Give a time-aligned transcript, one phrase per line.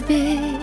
[0.00, 0.61] baby.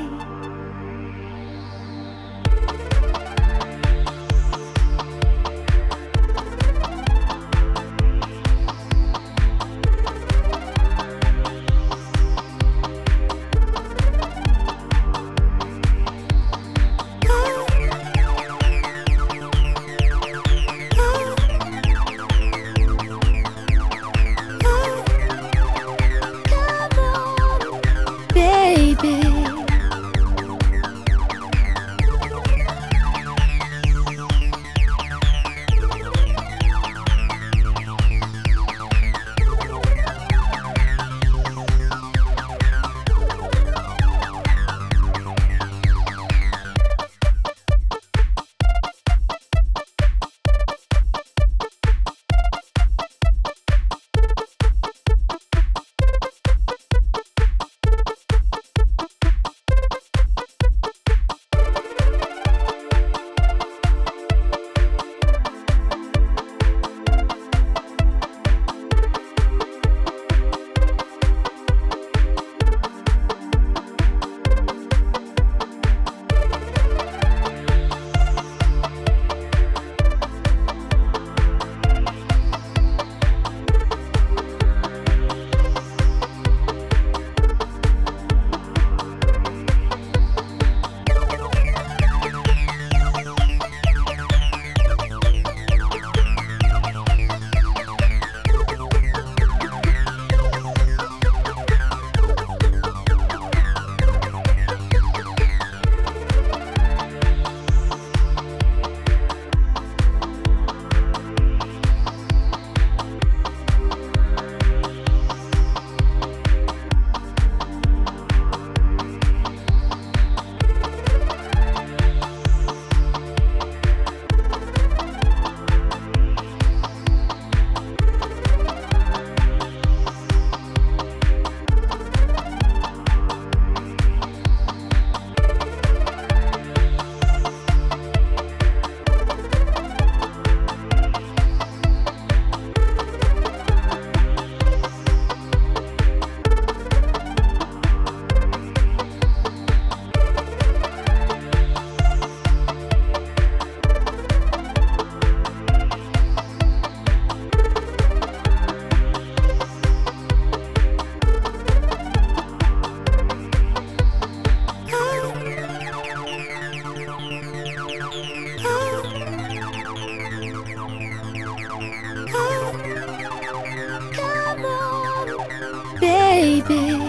[176.59, 176.99] Baby.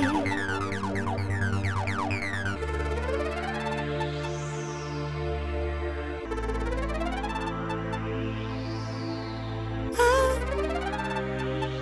[9.98, 10.38] Oh,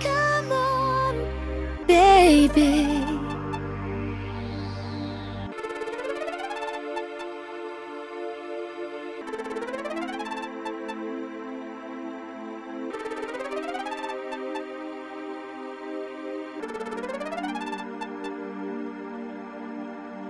[0.01, 2.98] come on, baby.